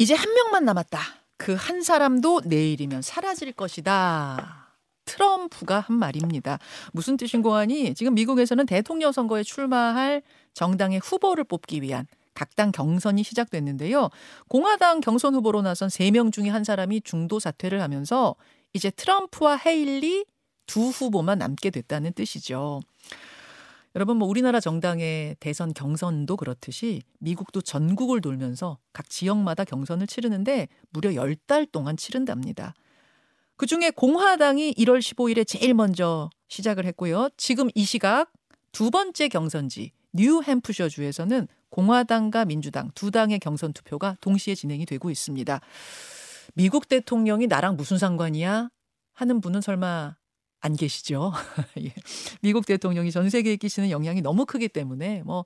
[0.00, 0.98] 이제 한 명만 남았다.
[1.36, 4.74] 그 한 사람도 내일이면 사라질 것이다.
[5.04, 6.58] 트럼프가 한 말입니다.
[6.92, 10.22] 무슨 뜻인고 하니 지금 미국에서는 대통령 선거에 출마할
[10.54, 14.08] 정당의 후보를 뽑기 위한 각당 경선이 시작됐는데요.
[14.48, 18.36] 공화당 경선 후보로 나선 3명 중에 한 사람이 중도 사퇴를 하면서
[18.72, 20.24] 이제 트럼프와 헤일리
[20.66, 22.80] 두 후보만 남게 됐다는 뜻이죠.
[23.96, 31.10] 여러분 뭐 우리나라 정당의 대선 경선도 그렇듯이 미국도 전국을 돌면서 각 지역마다 경선을 치르는데 무려
[31.10, 32.74] 10달 동안 치른답니다.
[33.56, 37.28] 그중에 공화당이 1월 15일에 제일 먼저 시작을 했고요.
[37.36, 38.32] 지금 이 시각
[38.72, 45.60] 두 번째 경선지 뉴햄프셔 주에서는 공화당과 민주당 두 당의 경선 투표가 동시에 진행이 되고 있습니다.
[46.54, 48.70] 미국 대통령이 나랑 무슨 상관이야?
[49.12, 50.16] 하는 분은 설마
[50.60, 51.32] 안 계시죠?
[51.80, 51.92] 예.
[52.42, 55.44] 미국 대통령이 전 세계에 끼치는 영향이 너무 크기 때문에 뭐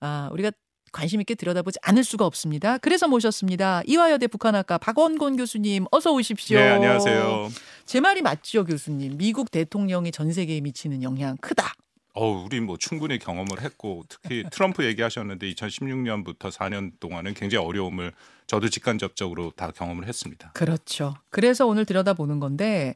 [0.00, 0.50] 아, 우리가
[0.92, 2.78] 관심 있게 들여다보지 않을 수가 없습니다.
[2.78, 3.82] 그래서 모셨습니다.
[3.86, 6.58] 이화여대 북한학과 박원곤 교수님 어서 오십시오.
[6.58, 7.50] 네, 안녕하세요.
[7.84, 9.18] 제 말이 맞죠, 교수님?
[9.18, 11.74] 미국 대통령이 전 세계에 미치는 영향 크다.
[12.14, 18.12] 어, 우리 뭐 충분히 경험을 했고 특히 트럼프 얘기하셨는데 2016년부터 4년 동안은 굉장히 어려움을
[18.46, 20.52] 저도 직간접적으로 다 경험을 했습니다.
[20.54, 21.14] 그렇죠.
[21.28, 22.94] 그래서 오늘 들여다보는 건데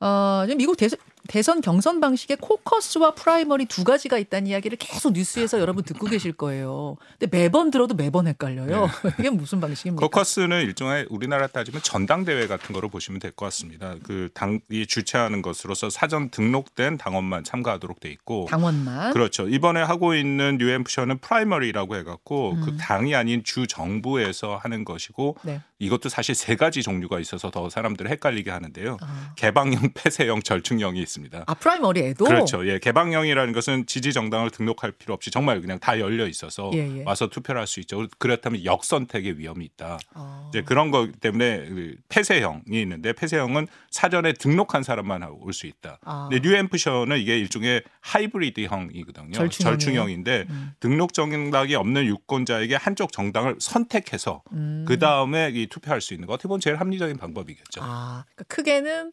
[0.00, 5.84] 어, 미국 대선, 대선 경선 방식에 코커스와 프라이머리 두 가지가 있다는 이야기를 계속 뉴스에서 여러분
[5.84, 6.96] 듣고 계실 거예요.
[7.18, 8.86] 근데 매번 들어도 매번 헷갈려요.
[8.86, 9.10] 네.
[9.18, 10.06] 이게 무슨 방식입니까?
[10.06, 13.94] 코커스는 일종의 우리나라 따지면 전당대회 같은 거로 보시면 될 것 같습니다.
[14.02, 19.46] 그 당이 주최하는 것으로서 사전 등록된 당원만 참가하도록 돼 있고 당원만 그렇죠.
[19.48, 22.62] 이번에 하고 있는 뉴햄프셔는 프라이머리라고 해갖고 그 음.
[22.64, 25.60] 그 당이 아닌 주 정부에서 하는 것이고 네.
[25.78, 28.96] 이것도 사실 세 가지 종류가 있어서 더 사람들을 헷갈리게 하는데요.
[29.00, 29.32] 아.
[29.36, 31.44] 개방형, 폐쇄형, 절충형이 있습니다.
[31.46, 32.66] 아 프라이머리에도 그렇죠.
[32.68, 37.02] 예, 개방형이라는 것은 지지 정당을 등록할 필요 없이 정말 그냥 다 열려 있어서 예, 예.
[37.04, 38.06] 와서 투표를 할 수 있죠.
[38.18, 39.98] 그렇다면 역선택의 위험이 있다.
[40.14, 40.46] 아.
[40.48, 45.98] 이제 그런 것 때문에 그 폐쇄형이 있는데 폐쇄형은 사전에 등록한 사람만 올 수 있다.
[46.04, 46.28] 아.
[46.30, 49.48] 근데 뉴햄프셔는 이게 일종의 하이브리드형이거든요.
[49.48, 50.10] 절충형.
[50.10, 50.72] 인데 음.
[50.80, 54.84] 등록 정당이 없는 유권자에게 한쪽 정당을 선택해서 음.
[54.86, 57.80] 그 다음에 이 투표할 수 있는 거 어떻게 보면 제일 합리적인 방법이겠죠.
[57.82, 59.12] 아, 그러니까 크게는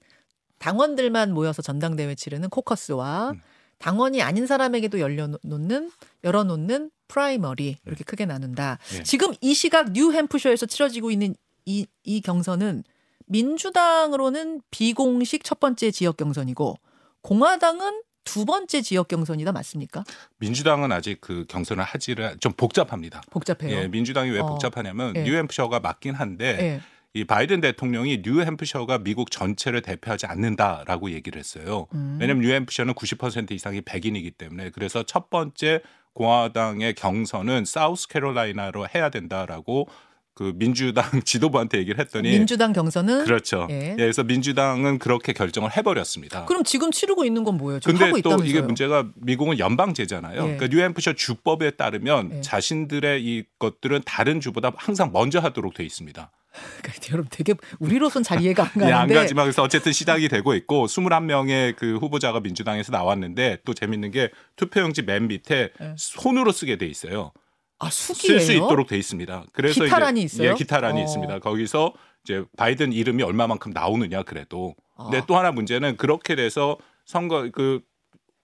[0.66, 3.42] 당원들만 모여서 전당대회 치르는 코커스와 음.
[3.78, 5.92] 당원이 아닌 사람에게도 열려놓는
[6.24, 8.04] 열어놓는 프라이머리 이렇게 네.
[8.04, 8.80] 크게 나눈다.
[8.94, 9.04] 네.
[9.04, 11.36] 지금 이 시각 뉴햄프셔에서 치러지고 있는
[11.68, 12.84] 이, 이 경선은
[13.28, 16.80] 민주당으로는 비공식 첫 번째 지역 경선이고
[17.22, 20.04] 공화당은 두 번째 지역 경선이다 맞습니까?
[20.40, 23.22] 민주당은 아직 그 경선을 하지를 좀 복잡합니다.
[23.30, 23.78] 복잡해요.
[23.78, 24.48] 예, 민주당이 왜 어.
[24.48, 25.22] 복잡하냐면 예.
[25.22, 26.82] 뉴햄프셔가 맞긴 한데 예.
[27.16, 31.88] 이 바이든 대통령이 뉴햄프셔가 미국 전체를 대표하지 않는다라고 얘기를 했어요.
[31.94, 32.18] 음.
[32.20, 35.82] 왜냐하면 뉴햄프셔는 90% 이상이 백인이기 때문에 그래서 첫 번째
[36.12, 39.88] 공화당의 경선은 사우스캐롤라이나로 해야 된다라고
[40.36, 43.68] 그 민주당 지도부한테 얘기를 했더니 민주당 경선은 그렇죠.
[43.72, 43.92] 예.
[43.92, 43.96] 예.
[43.96, 46.44] 그래서 민주당은 그렇게 결정을 해버렸습니다.
[46.46, 47.80] 그럼 지금 치르고 있는 건 뭐예요?
[47.84, 48.50] 근데 또 있다면서요?
[48.50, 50.36] 이게 문제가 미국은 연방제잖아요.
[50.36, 50.42] 예.
[50.42, 52.42] 그러니까 뉴햄프셔 주법에 따르면 예.
[52.42, 56.30] 자신들의 이것들은 다른 주보다 항상 먼저 하도록 돼 있습니다.
[56.82, 58.90] 그러니까 여러분 되게 우리로선 잘 이해가 안 가는데.
[58.90, 64.12] 예, 안 가지만 그래서 어쨌든 시작이 되고 있고 21명의 그 후보자가 민주당에서 나왔는데 또 재밌는
[64.12, 65.94] 게 투표용지 맨 밑에 네.
[65.98, 67.32] 손으로 쓰게 돼 있어요.
[67.80, 69.46] 아, 쓸수 있도록 돼 있습니다.
[69.52, 70.52] 그래서 기타란이 이제, 있어요?
[70.52, 71.04] 예, 기타란이 어.
[71.04, 71.40] 있습니다.
[71.40, 71.94] 거기서
[72.24, 74.76] 이제 바이든 이름이 얼마만큼 나오느냐 그래도.
[74.98, 75.26] 근데 아.
[75.26, 77.82] 또 하나 문제는 그렇게 돼서 선거 그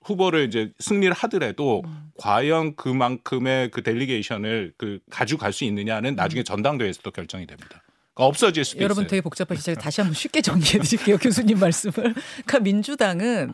[0.04, 2.12] 후보를 이제 승리를 하더라도 음.
[2.18, 6.44] 과연 그만큼의 그 델리게이션을 그 가져갈 수 있느냐는 나중에 음.
[6.44, 7.84] 전당대회에서도 결정이 됩니다.
[8.14, 9.10] 그러니까 없어질 수도 여러분 있어요.
[9.10, 9.64] 되게 복잡하시죠.
[9.64, 11.18] 제가 다시 한번 쉽게 정리해 드릴게요.
[11.18, 11.94] 교수님 말씀을.
[11.94, 13.54] 그러니까 민주당은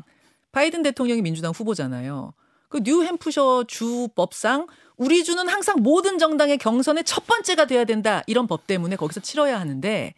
[0.51, 2.33] 바이든 대통령이 민주당 후보잖아요.
[2.69, 4.67] 그 뉴햄프셔 주법상
[4.97, 8.23] 우리 주는 항상 모든 정당의 경선의 첫 번째가 돼야 된다.
[8.27, 10.13] 이런 법 때문에 거기서 치러야 하는데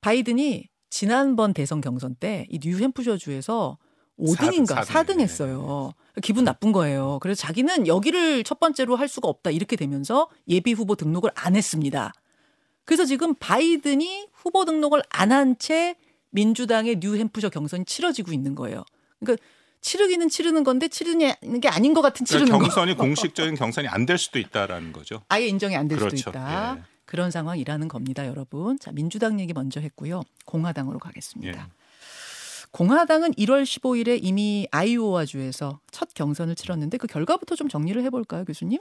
[0.00, 3.78] 바이든이 지난번 대선 경선 때 이 뉴햄프셔 주에서
[4.18, 5.92] 5등인가 4등, 4등 했어요.
[6.22, 7.18] 기분 나쁜 거예요.
[7.22, 9.50] 그래서 자기는 여기를 첫 번째로 할 수가 없다.
[9.50, 12.12] 이렇게 되면서 예비 후보 등록을 안 했습니다.
[12.84, 15.96] 그래서 지금 바이든이 후보 등록을 안 한 채
[16.30, 18.84] 민주당의 뉴햄프셔 경선이 치러지고 있는 거예요.
[19.20, 19.42] 그러니까
[19.82, 23.02] 치르기는 치르는 건데 치르는 게 아닌 것 같은 치르는 그러니까 경선이 거.
[23.02, 25.22] 공식적인 경선이 안 될 수도 있다라는 거죠.
[25.28, 26.16] 아예 인정이 안될 그렇죠.
[26.16, 26.76] 수도 있다.
[26.78, 26.82] 예.
[27.04, 28.78] 그런 상황이라는 겁니다, 여러분.
[28.78, 30.22] 자, 민주당 얘기 먼저 했고요.
[30.46, 31.58] 공화당으로 가겠습니다.
[31.60, 31.66] 예.
[32.70, 38.78] 공화당은 1월 15일에 이미 아이오와 주에서 첫 경선을 치렀는데 그 결과부터 좀 정리를 해볼까요, 교수님?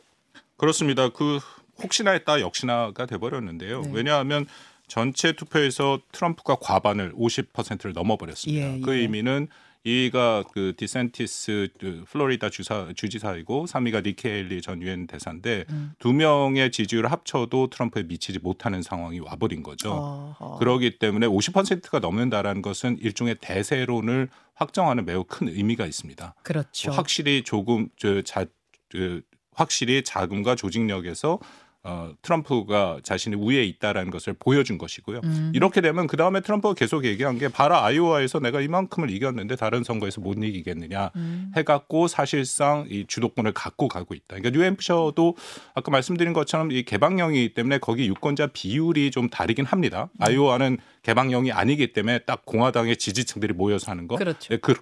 [0.56, 1.10] 그렇습니다.
[1.10, 1.40] 그
[1.84, 3.82] 혹시나 했다 역시나가 돼버렸는데요.
[3.82, 3.90] 네.
[3.94, 4.48] 왜냐하면
[4.88, 8.76] 전체 투표에서 트럼프가 과반을 50%를 넘어버렸습니다.
[8.76, 9.02] 예, 그 예.
[9.02, 9.48] 의미는
[9.86, 15.94] 2위가 그 디샌티스 그 플로리다 주사 주지사이고 3위가 니키 헤일리 전 유엔 대사인데 음.
[16.00, 19.92] 두 명의 지지율을 합쳐도 트럼프에 미치지 못하는 상황이 와버린 거죠.
[20.40, 20.60] 어허.
[20.60, 26.36] 그러기 때문에 50%가 넘는다라는 것은 일종의 대세론을 확정하는 매우 큰 의미가 있습니다.
[26.44, 26.92] 그렇죠.
[26.92, 28.46] 확실히 조금 저자
[28.90, 29.22] 그
[29.54, 31.40] 확실히 자금과 조직력에서
[31.84, 35.22] 어, 트럼프가 자신이 우위에 있다라는 것을 보여준 것이고요.
[35.24, 35.52] 음.
[35.56, 40.22] 이렇게 되면 그 다음에 트럼프가 계속 얘기한 게 바라 아이오와에서 내가 이만큼을 이겼는데 다른 선거에서
[40.22, 41.52] 못 이기겠느냐 음.
[41.56, 44.38] 해갖고 사실상 이 주도권을 갖고 가고 있다.
[44.38, 45.36] 그러니까 뉴햄프셔도
[45.74, 50.10] 아까 말씀드린 것처럼 이 개방형이기 때문에 거기 유권자 비율이 좀 다르긴 합니다.
[50.14, 50.24] 음.
[50.24, 54.18] 아이오와는 개방형이 아니기 때문에 딱 공화당의 지지층들이 모여서 하는 거.
[54.18, 54.50] 그렇죠.
[54.50, 54.76] 네, 그,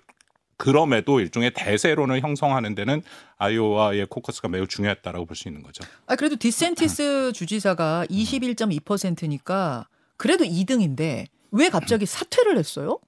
[0.59, 3.01] 그럼에도 일종의 대세론을 형성하는 데는
[3.37, 5.83] 아이오와의 코커스가 매우 중요했다라고 볼 수 있는 거죠.
[6.05, 12.99] 아 그래도 디샌티스 주지사가 21.2%니까 그래도 2등인데 왜 갑자기 사퇴를 했어요?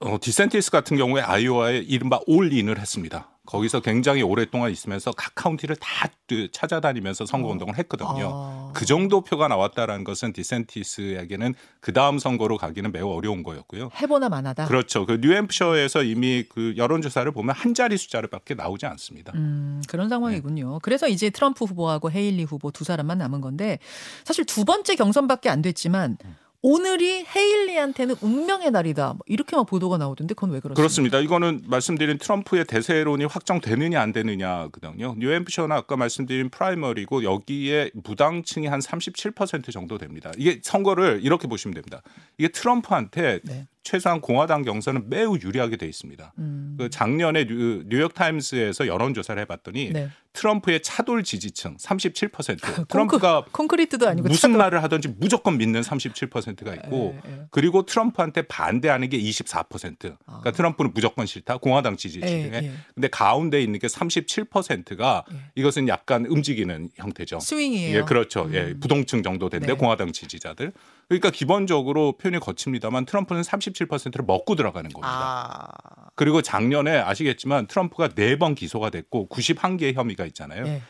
[0.00, 3.28] 어, 디샌티스 같은 경우에 아이오와에 이른바 올인을 했습니다.
[3.48, 6.08] 거기서 굉장히 오랫동안 있으면서 각 카운티를 다
[6.52, 8.30] 찾아다니면서 선거 운동을 했거든요.
[8.30, 8.70] 아.
[8.74, 13.88] 그 정도 표가 나왔다라는 것은 디센티스에게는 그 다음 선거로 가기는 매우 어려운 거였고요.
[14.02, 14.66] 해보나 마나다.
[14.66, 15.06] 그렇죠.
[15.06, 19.32] 그 뉴햄프셔에서 이미 그 여론 조사를 보면 한 자리 숫자를밖에 나오지 않습니다.
[19.34, 20.72] 음, 그런 상황이군요.
[20.74, 20.78] 네.
[20.82, 23.78] 그래서 이제 트럼프 후보하고 헤일리 후보 두 사람만 남은 건데
[24.24, 26.18] 사실 두 번째 경선밖에 안 됐지만.
[26.22, 26.36] 음.
[26.60, 29.12] 오늘이 헤일리한테는 운명의 날이다.
[29.14, 30.74] 뭐 이렇게만 보도가 나오던데 그건 왜 그렇습니까?
[30.74, 31.20] 그렇습니다.
[31.20, 35.14] 이거는 말씀드린 트럼프의 대세론이 확정되느냐 안 되느냐거든요.
[35.18, 40.32] 뉴햄프셔나 아까 말씀드린 프라이머리고 여기에 무당층이 한 37% 정도 됩니다.
[40.36, 42.02] 이게 선거를 이렇게 보시면 됩니다.
[42.38, 43.68] 이게 트럼프한테 네.
[43.88, 46.34] 최소한 공화당 경선은 매우 유리하게 돼 있습니다.
[46.36, 46.76] 음.
[46.78, 50.10] 그 작년에 뉴, 뉴욕 타임스에서 여론 조사를 해봤더니 네.
[50.34, 54.58] 트럼프의 차돌 지지층 37% 트럼프가 콘크리트도 아니고 무슨 차돌.
[54.58, 57.40] 말을 하든지 무조건 믿는 37%가 있고 에, 에.
[57.50, 59.68] 그리고 트럼프한테 반대하는 게 24%.
[59.98, 60.50] 그러니까 아.
[60.52, 61.56] 트럼프는 무조건 싫다.
[61.56, 62.72] 공화당 지지층 중에.
[62.94, 65.36] 근데 가운데 있는 게 37%가 에.
[65.54, 67.40] 이것은 약간 움직이는 형태죠.
[67.40, 67.96] 스윙이에요.
[67.96, 68.50] 예, 그렇죠.
[68.52, 68.68] 예, 음.
[68.68, 69.72] 예, 부동층 정도 된대 네.
[69.72, 70.72] 공화당 지지자들.
[71.08, 75.70] 그러니까 기본적으로 표현이 거칩니다만 트럼프는 37%를 먹고 들어가는 겁니다.
[75.72, 76.10] 아.
[76.14, 80.64] 그리고 작년에 아시겠지만 트럼프가 네 번 기소가 됐고 91개의 혐의가 있잖아요.
[80.64, 80.82] 네.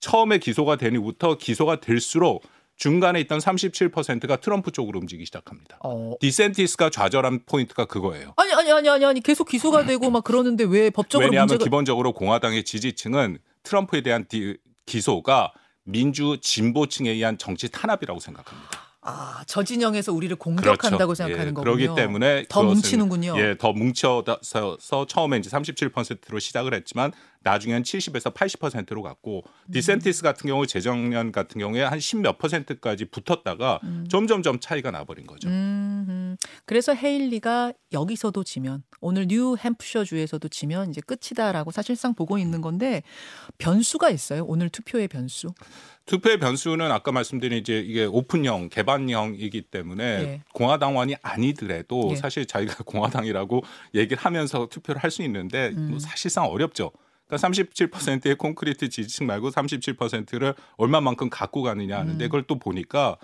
[0.00, 2.42] 처음에 기소가 되는 후부터 기소가 될수록
[2.76, 5.78] 중간에 있던 37%가 트럼프 쪽으로 움직이기 시작합니다.
[5.84, 6.14] 어.
[6.20, 8.32] 디샌티스가 좌절한 포인트가 그거예요.
[8.36, 11.64] 아니 아니 아니 아니 아니 계속 기소가 되고 막 그러는데 왜 법적으로 왜냐하면 문제가...
[11.64, 15.52] 기본적으로 공화당의 지지층은 트럼프에 대한 디, 기소가
[15.84, 18.79] 민주 진보층에 의한 정치 탄압이라고 생각합니다.
[19.02, 21.14] 아, 저 진영에서 우리를 공격한다고 그렇죠.
[21.14, 21.76] 생각하는 예, 거군요.
[21.76, 23.34] 그렇기 때문에 더 뭉치는군요.
[23.38, 27.12] 예, 더 뭉쳐서 처음에 이제 37%로 시작을 했지만
[27.42, 29.72] 나중에는 70에서 80%로 갔고 음.
[29.72, 34.06] 디샌티스 같은 경우 재작년 같은 경우에 한 10몇 퍼센트까지 붙었다가 음.
[34.08, 35.48] 점점점 차이가 나버린 거죠.
[35.48, 42.60] 음, 그래서 헤일리가 여기서도 지면 오늘 뉴 햄프셔 주에서도 지면 이제 끝이다라고 사실상 보고 있는
[42.60, 43.02] 건데
[43.58, 44.44] 변수가 있어요.
[44.44, 45.52] 오늘 투표의 변수.
[46.06, 50.42] 투표의 변수는 아까 말씀드린 이제 이게 오픈형 개방형이기 때문에 예.
[50.54, 52.16] 공화당원이 아니더라도 예.
[52.16, 53.62] 사실 자기가 공화당이라고
[53.94, 55.90] 얘기를 하면서 투표를 할 수 있는데 뭐 음.
[55.90, 56.92] 뭐 사실상 어렵죠.
[57.30, 62.26] 그러니까 37%의 콘크리트 지지층 말고 37%를 얼마만큼 갖고 가느냐 하는데 음.
[62.26, 63.16] 그걸 또 보니까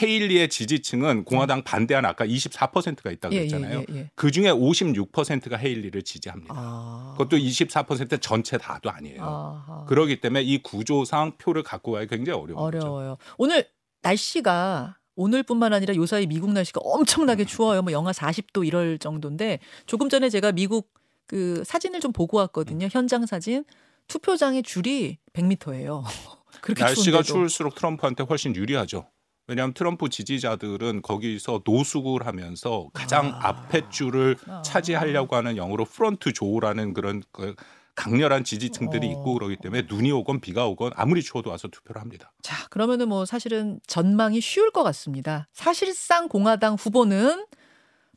[0.00, 3.78] 헤일리의 지지층은 공화당 반대한 아까 24%가 있다고 예, 예, 했잖아요.
[3.80, 4.10] 예, 예, 예.
[4.14, 6.54] 그 중에 56%가 헤일리를 지지합니다.
[6.56, 7.14] 아.
[7.16, 9.22] 그것도 24% 전체 다도 아니에요.
[9.22, 9.84] 아하.
[9.86, 12.66] 그러기 때문에 이 구조상 표를 갖고 가기 굉장히 어려워요.
[12.66, 13.16] 어려워요.
[13.38, 13.66] 오늘
[14.02, 17.82] 날씨가 오늘뿐만 아니라 요사이 미국 날씨가 엄청나게 추워요.
[17.82, 20.92] 뭐 영하 40도 이럴 정도인데 조금 전에 제가 미국
[21.28, 22.88] 그 사진을 좀 보고 왔거든요.
[22.90, 23.64] 현장 사진.
[24.08, 26.02] 투표장의 줄이 100m예요.
[26.62, 27.22] 그렇게 날씨가 추운데도.
[27.22, 29.06] 추울수록 트럼프한테 훨씬 유리하죠.
[29.46, 33.48] 왜냐하면 트럼프 지지자들은 거기서 노숙을 하면서 가장 아.
[33.48, 34.62] 앞에 줄을 아.
[34.62, 37.54] 차지하려고 하는 영어로 프런트 조라는 그런 그
[37.94, 39.10] 강렬한 지지층들이 어.
[39.10, 42.32] 있고 그러기 때문에 눈이 오건 비가 오건 아무리 추워도 와서 투표를 합니다.
[42.42, 45.48] 자, 그러면은 뭐 사실은 전망이 쉬울 것 같습니다.
[45.52, 47.44] 사실상 공화당 후보는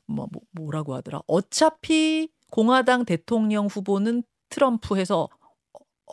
[0.05, 1.21] 뭐, 뭐 뭐라고 하더라.
[1.27, 5.29] 어차피 공화당 대통령 후보는 트럼프 해서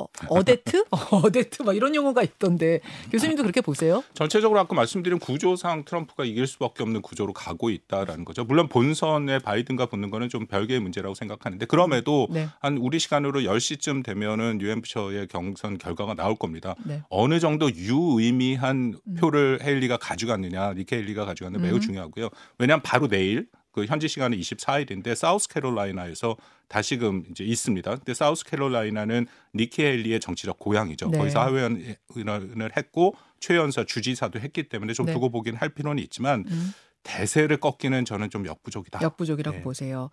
[0.00, 0.84] 어, 어대트?
[1.10, 2.80] 어대트 막 이런 용어가 있던데
[3.10, 4.04] 교수님도 그렇게 보세요?
[4.14, 8.44] 전체적으로 아까 말씀드린 구조상 트럼프가 이길 수밖에 없는 구조로 가고 있다라는 거죠.
[8.44, 12.48] 물론 본선에 바이든과 붙는 거는 좀 별개의 문제라고 생각하는데 그럼에도 네.
[12.60, 16.76] 한 우리 시간으로 10시쯤 되면은 뉴햄프셔의 경선 결과가 나올 겁니다.
[16.86, 17.02] 네.
[17.08, 19.14] 어느 정도 유의미한 음.
[19.14, 21.80] 표를 헤일리가 가져갔느냐, 니키 헤일리가 가져갔느냐 매우 음.
[21.80, 22.28] 중요하고요.
[22.58, 27.94] 왜냐하면 바로 내일 그 현지 시간은 24일인데 사우스캐롤라이나에서 다시금 이제 있습니다.
[27.94, 31.10] 근데 사우스캐롤라이나는 니키 헬리의 정치적 고향이죠.
[31.10, 31.18] 네.
[31.18, 35.12] 거기서 하회의원을 했고 최연사 주지사도 했기 때문에 좀 네.
[35.12, 36.72] 두고 보긴 할 필요는 있지만 음.
[37.04, 39.00] 대세를 꺾기는 저는 좀 역부족이다.
[39.00, 39.62] 역부족이라고 네.
[39.62, 40.10] 보세요.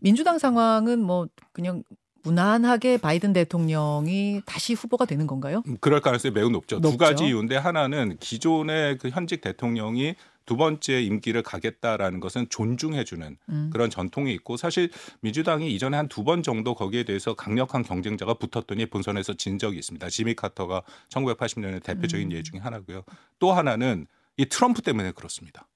[0.00, 1.82] 민주당 상황은 뭐 그냥
[2.24, 5.62] 무난하게 바이든 대통령이 다시 후보가 되는 건가요?
[5.66, 6.76] 음, 그럴 가능성이 매우 높죠.
[6.76, 6.92] 높죠.
[6.92, 10.14] 두 가지 이유인데 하나는 기존의 그 현직 대통령이
[10.46, 13.70] 두 번째 임기를 가겠다라는 것은 존중해주는 음.
[13.72, 18.86] 그런 전통이 있고 사실 민주당이 이전에 한 두 번 정도 거기에 대해서 강력한 경쟁자가 붙었더니
[18.86, 20.08] 본선에서 진 적이 있습니다.
[20.08, 22.32] 지미 카터가 1980년에 대표적인 음.
[22.32, 23.02] 예 중에 하나고요.
[23.38, 24.06] 또 하나는
[24.36, 25.66] 이 트럼프 때문에 그렇습니다.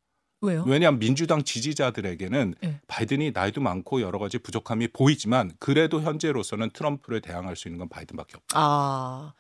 [0.43, 0.65] 왜요?
[0.67, 2.81] 왜냐하면 민주당 지지자들에게는 네.
[2.89, 8.35] 바이든이 나이도 많고 여러 가지 부족함이 보이지만 그래도 현재로서는 트럼프를 대항할 수 있는 건 바이든밖에
[8.37, 8.59] 없다.
[8.59, 9.33] 아.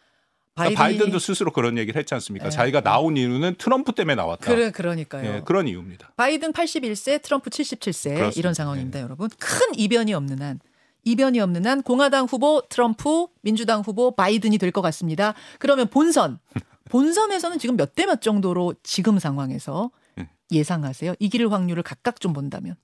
[0.57, 0.99] 그러니까 바이든이...
[0.99, 2.47] 바이든 도 스스로 그런 얘기를 했지 않습니까?
[2.47, 2.51] 네.
[2.51, 4.53] 자기가 나온 이유는 트럼프 때문에 나왔다.
[4.53, 5.23] 그래, 그러니까요.
[5.23, 6.13] 네, 그런 이유입니다.
[6.17, 8.33] 바이든 81세, 트럼프 77세 그렇습니다.
[8.39, 9.03] 이런 상황입니다, 네.
[9.05, 9.29] 여러분.
[9.39, 10.59] 큰 이변이 없는 한
[11.05, 15.35] 이변이 없는 한 공화당 후보 트럼프, 민주당 후보 바이든이 될 것 같습니다.
[15.61, 16.39] 그러면 본선
[16.91, 20.29] 본선에서는 지금 몇 대 몇 정도로 지금 상황에서 네.
[20.51, 21.15] 예상하세요?
[21.21, 22.75] 이길 확률을 각각 좀 본다면.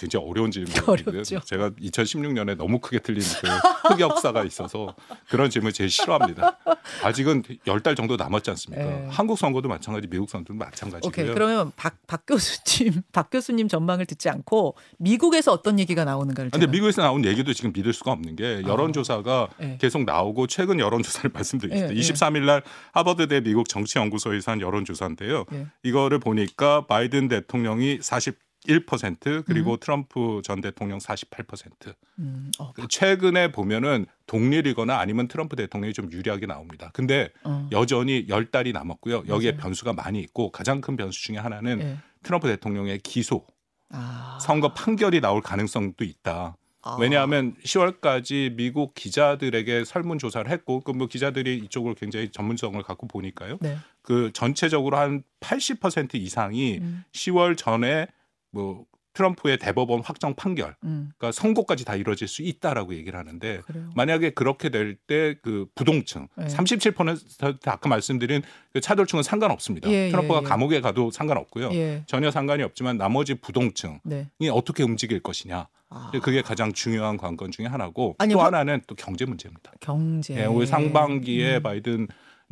[0.00, 1.22] 굉장히 어려운 질문이고요.
[1.44, 4.94] 제가 2016년에 너무 크게 틀린 그 흑역사가 있어서
[5.28, 6.58] 그런 질문 제일 싫어합니다.
[7.02, 8.84] 아직은 10달 정도 남았지 않습니까?
[8.84, 9.06] 네.
[9.10, 11.08] 한국 선거도 마찬가지, 미국 선거도 마찬가지고요.
[11.08, 11.34] 오케이.
[11.34, 17.02] 그러면 박, 박 교수님, 박 교수님 전망을 듣지 않고 미국에서 어떤 얘기가 나오는가를 근데 미국에서
[17.02, 19.48] 나온 얘기도 지금 믿을 수가 없는 게 여론조사가 아.
[19.58, 19.78] 네.
[19.80, 21.94] 계속 나오고 최근 여론조사를 말씀드리겠습니다.
[21.94, 22.00] 네.
[22.00, 25.44] 23일 날 하버드대 미국 정치연구소에서 한 여론조사인데요.
[25.50, 25.66] 네.
[25.82, 29.76] 이거를 보니까 바이든 대통령이 40 1% 그리고 음.
[29.80, 31.94] 트럼프 전 대통령 48%.
[32.18, 32.50] 음.
[32.58, 36.90] 어, 최근에 보면은 동일이거나 아니면 트럼프 대통령이 좀 유리하게 나옵니다.
[36.92, 37.68] 근데 어.
[37.72, 39.24] 여전히 10달이 남았고요.
[39.28, 39.62] 여기에 맞아요.
[39.62, 41.98] 변수가 많이 있고 가장 큰 변수 중에 하나는 네.
[42.22, 43.46] 트럼프 대통령의 기소,
[43.88, 44.38] 아.
[44.40, 46.56] 선거 판결이 나올 가능성도 있다.
[46.82, 46.96] 아.
[46.98, 53.58] 왜냐하면 10월까지 미국 기자들에게 설문 조사를 했고 그 뭐 기자들이 이쪽을 굉장히 전문성을 갖고 보니까요.
[53.60, 53.76] 네.
[54.02, 57.04] 그 전체적으로 한 80% 이상이 음.
[57.12, 58.06] 10월 전에
[58.50, 61.10] 뭐 트럼프의 대법원 확정 판결, 음.
[61.18, 63.90] 그러니까 선고까지 다 이루어질 수 있다라고 얘기를 하는데 그래요.
[63.96, 66.46] 만약에 그렇게 될 때 그 부동층 네.
[66.46, 68.42] 37% 아까 말씀드린
[68.72, 69.90] 그 차돌층은 상관없습니다.
[69.90, 70.48] 예, 트럼프가 예, 예.
[70.48, 71.70] 감옥에 가도 상관없고요.
[71.72, 72.04] 예.
[72.06, 74.28] 전혀 상관이 없지만 나머지 부동층이 네.
[74.52, 75.66] 어떻게 움직일 것이냐.
[75.92, 76.12] 아.
[76.22, 79.72] 그게 가장 중요한 관건 중에 하나고 아니, 또 하나는 또 경제 문제입니다.
[79.80, 80.34] 경제.
[80.36, 81.62] 네, 올 상반기에 음.
[81.64, 82.06] 바이든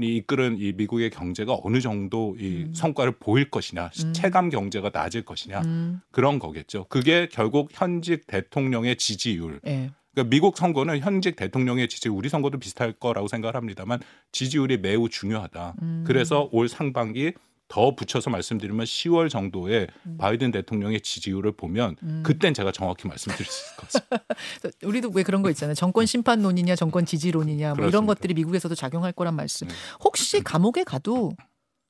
[0.07, 2.75] 이끌은 이 미국의 경제가 어느 정도 이 음.
[2.75, 4.13] 성과를 보일 것이냐, 음.
[4.13, 6.01] 체감 경제가 낮을 것이냐 음.
[6.11, 6.87] 그런 거겠죠.
[6.89, 9.61] 그게 결국 현직 대통령의 지지율.
[9.63, 9.91] 네.
[10.15, 14.01] 그러니까 미국 선거는 현직 대통령의 지지율, 우리 선거도 비슷할 거라고 생각을 합니다만
[14.33, 15.75] 지지율이 매우 중요하다.
[15.83, 16.05] 음.
[16.07, 17.33] 그래서 올 상반기
[17.69, 20.17] 더 붙여서 말씀드리면 10월 정도에 음.
[20.19, 22.23] 바이든 대통령의 지지율을 보면 음.
[22.25, 24.25] 그땐 제가 정확히 말씀드릴 수 있을 것 같습니다.
[24.83, 25.75] 우리도 왜 그런 거 있잖아요.
[25.75, 29.69] 정권 심판론이냐 정권 지지론이냐 뭐 이런 것들이 미국에서도 작용할 거란 말씀.
[29.69, 29.75] 네.
[30.03, 31.33] 혹시 감옥에 가도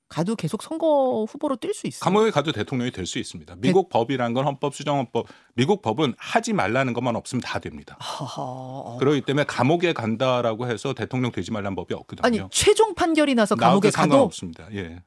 [0.08, 2.00] 가도 계속 선거 후보로 뛸 수 있어요.
[2.00, 3.56] 감옥에 가도 대통령이 될 수 있습니다.
[3.58, 3.98] 미국 대...
[3.98, 7.96] 법이란 건 헌법 수정헌법 미국 법은 하지 말라는 것만 없으면 다 됩니다.
[8.00, 8.96] 하하...
[8.98, 12.26] 그렇기 때문에 감옥에 간다라고 해서 대통령 되지 말라는 법이 없거든요.
[12.26, 14.68] 아니 최종 판결이 나서 감옥에 가도 상관없습니다.
[14.74, 15.02] 예.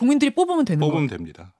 [0.00, 0.90] 국민들이 뽑으면 되는 거예요.
[0.92, 1.52] 뽑으면 됩니다.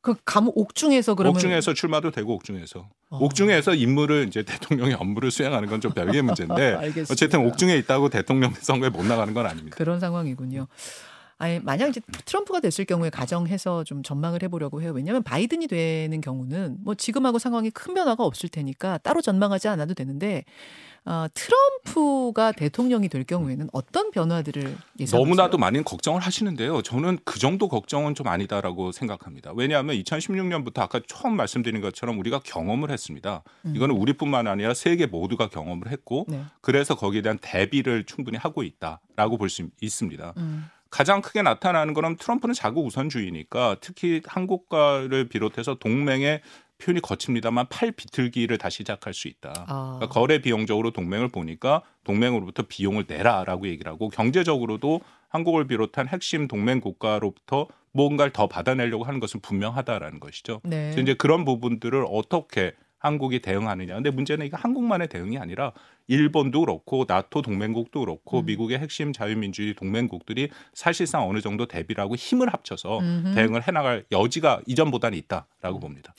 [0.00, 3.18] 그 감옥 옥중에서 그러면 옥중에서 출마도 되고 옥중에서 어.
[3.18, 8.90] 옥중에서 임무를 이제 대통령의 업무를 수행하는 건 좀 별개의 문제인데 어쨌든 옥중에 있다고 대통령 선거에
[8.90, 9.76] 못 나가는 건 아닙니다.
[9.76, 10.66] 그런 상황이군요.
[11.38, 14.92] 아니 만약 이제 트럼프가 됐을 경우에 가정해서 좀 전망을 해보려고 해요.
[14.94, 20.44] 왜냐하면 바이든이 되는 경우는 뭐 지금하고 상황이 큰 변화가 없을 테니까 따로 전망하지 않아도 되는데
[21.06, 25.18] 어, 트럼프가 대통령이 될 경우에는 어떤 변화들을 예상하세요?
[25.18, 26.80] 너무나도 많은 걱정을 하시는데요.
[26.82, 29.52] 저는 그 정도 걱정은 좀 아니다라고 생각합니다.
[29.54, 33.42] 왜냐하면 2016년부터 아까 처음 말씀드린 것처럼 우리가 경험을 했습니다.
[33.66, 33.76] 음.
[33.76, 36.42] 이거는 우리뿐만 아니라 세계 모두가 경험을 했고 네.
[36.62, 40.32] 그래서 거기에 대한 대비를 충분히 하고 있다라고 볼 수 있습니다.
[40.38, 40.70] 음.
[40.90, 46.40] 가장 크게 나타나는 거는 트럼프는 자국 우선주의니까 특히 한국과를 비롯해서 동맹의
[46.84, 49.52] 표현이 거칩니다만 팔 비틀기를 다시 시작할 수 있다.
[49.68, 49.96] 아.
[49.98, 56.80] 그러니까 거래 비용적으로 동맹을 보니까 동맹으로부터 비용을 내라라고 얘기를 하고 경제적으로도 한국을 비롯한 핵심 동맹
[56.80, 60.60] 국가로부터 뭔가를 더 받아내려고 하는 것은 분명하다라는 것이죠.
[60.64, 60.90] 네.
[60.90, 63.94] 그래서 이제 그런 부분들을 어떻게 한국이 대응하느냐.
[63.94, 65.72] 근데 문제는 이게 한국만의 대응이 아니라
[66.06, 68.46] 일본도 그렇고 나토 동맹국도 그렇고 음.
[68.46, 73.34] 미국의 핵심 자유민주주의 동맹국들이 사실상 어느 정도 대비를 하고 힘을 합쳐서 음흠.
[73.34, 76.14] 대응을 해나갈 여지가 이전보다는 있다라고 봅니다.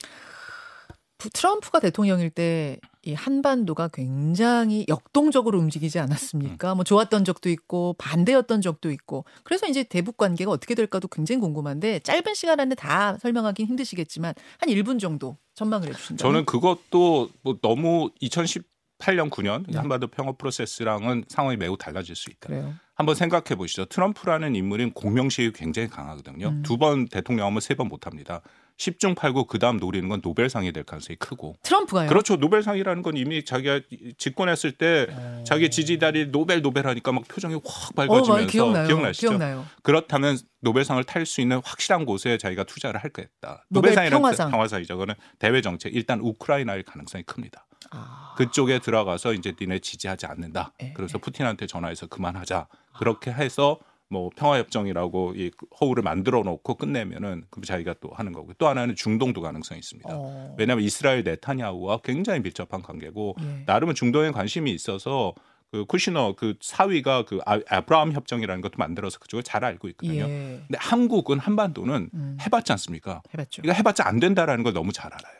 [1.18, 6.72] 트럼프가 대통령일 때 이 한반도가 굉장히 역동적으로 움직이지 않았습니까?
[6.72, 6.78] 음.
[6.78, 12.00] 뭐 좋았던 적도 있고 반대였던 적도 있고 그래서 이제 대북 관계가 어떻게 될까도 굉장히 궁금한데
[12.00, 18.10] 짧은 시간 안에 다 설명하기는 힘드시겠지만 한 1분 정도 전망을 해주신다면 저는 그것도 뭐 너무
[18.20, 19.78] 2018년 9년 네.
[19.78, 22.48] 한반도 평화 프로세스랑은 상황이 매우 달라질 수 있다.
[22.48, 22.74] 그래요.
[22.96, 23.84] 한번 생각해 보시죠.
[23.84, 26.48] 트럼프라는 인물은 공명심이 굉장히 강하거든요.
[26.48, 26.62] 음.
[26.64, 28.40] 두번 대통령 하면 세 번 못합니다.
[28.78, 31.56] 10중 8구 그다음 노리는 건 노벨상이 될 가능성이 크고.
[31.62, 32.08] 트럼프가요?
[32.08, 32.36] 그렇죠.
[32.36, 33.80] 노벨상이라는 건 이미 자기가
[34.18, 35.44] 집권했을 때 어...
[35.46, 38.86] 자기 지지자들이 노벨 노벨 하니까 막 표정이 확 밝아지면서 어, 기억나요.
[38.86, 39.28] 기억나시죠?
[39.28, 39.66] 기억나요.
[39.82, 43.64] 그렇다면 노벨상을 탈 수 있는 확실한 곳에 자기가 투자를 할 거겠다.
[43.70, 44.50] 노벨상이라는 평화상.
[44.50, 44.94] 평화상이죠.
[44.94, 47.66] 그거는 대외 정책 일단 우크라이나일 가능성이 큽니다.
[47.90, 48.34] 아...
[48.36, 50.72] 그쪽에 들어가서 이제 니네 지지하지 않는다.
[50.82, 51.18] 에, 예, 그래서 에.
[51.18, 51.20] 예.
[51.20, 52.68] 푸틴한테 전화해서 그만하자.
[52.98, 53.78] 그렇게 해서
[54.08, 59.40] 뭐 평화협정이라고 이 허울을 만들어 놓고 끝내면은 그럼 자기가 또 하는 거고 또 하나는 중동도
[59.40, 60.08] 가능성이 있습니다.
[60.12, 60.54] 어.
[60.58, 63.62] 왜냐하면 이스라엘 네타냐후와 굉장히 밀접한 관계고 예.
[63.66, 65.34] 나름은 중동에 관심이 있어서
[65.72, 70.22] 그 쿠시너 그 사위가 그 아, 아브라함 협정이라는 것도 만들어서 그쪽을 잘 알고 있거든요.
[70.24, 70.62] 예.
[70.68, 72.38] 근데 한국은 한반도는 음.
[72.40, 73.22] 해봤지 않습니까?
[73.34, 73.62] 해봤죠.
[73.62, 75.34] 그러니까 해봤자 안 된다라는 걸 너무 잘 알아요.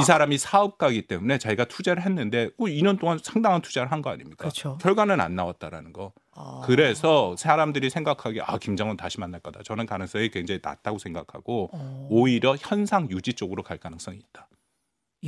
[0.00, 4.36] 이 사람이 사업가이기 때문에 자기가 투자를 했는데 그 2년 동안 상당한 투자를 한 거 아닙니까?
[4.42, 4.76] 그렇죠.
[4.78, 6.12] 결과는 안 나왔다라는 거.
[6.36, 6.60] 아.
[6.64, 9.60] 그래서 사람들이 생각하기에 아 김정은 다시 만날 거다.
[9.64, 12.08] 저는 가능성이 굉장히 낮다고 생각하고 어.
[12.10, 14.48] 오히려 현상 유지 쪽으로 갈 가능성이 있다.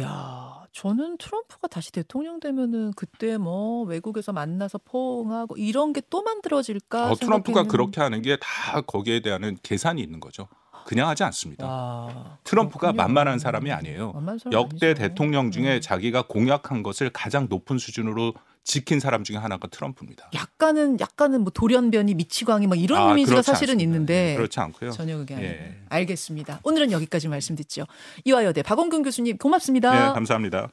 [0.01, 7.11] 야, 저는 트럼프가 다시 대통령 되면은 그때 뭐 외국에서 만나서 포옹하고 이런 게 또 만들어질까?
[7.11, 10.47] 어, 트럼프가 그렇게 하는 게 다 거기에 대한 계산이 있는 거죠.
[10.87, 11.67] 그냥 하지 않습니다.
[11.69, 13.03] 아, 트럼프가 그렇군요.
[13.03, 14.13] 만만한 사람이 아니에요.
[14.15, 14.95] 사람 역대 아니죠.
[14.95, 15.81] 대통령 중에 음.
[15.81, 18.35] 자기가 공약한 것을 가장 높은 수준으로
[18.65, 20.31] 지킨 사람 중에 하나가 트럼프입니다.
[20.35, 23.83] 약간은 약간은 뭐 돌연변이 미치광이 뭐 이런 아, 이미지가 사실은 않습니다.
[23.83, 24.91] 있는데 그렇지 않고요.
[24.91, 25.53] 전혀 그게 아니에요.
[25.53, 25.77] 예.
[25.89, 26.61] 알겠습니다.
[26.65, 27.85] 오늘은 여기까지 말씀 듣죠.
[28.25, 29.93] 이화여대 박원근 교수님 고맙습니다.
[29.93, 30.69] 네, 감사합니다.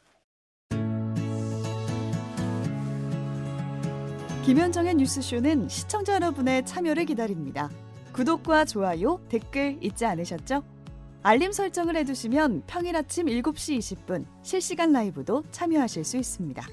[4.46, 7.70] 김현정의 뉴스쇼는 시청자 여러분의 참여를 기다립니다.
[8.14, 10.64] 구독과 좋아요, 댓글 잊지 않으셨죠?
[11.24, 16.64] 알림 설정을 해두시면 평일 아침 7시 20분 실시간 라이브도 참여하실 수 있습니다.